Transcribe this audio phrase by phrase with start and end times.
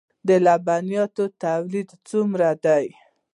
[0.27, 2.85] د لبنیاتو تولیدات څومره دي؟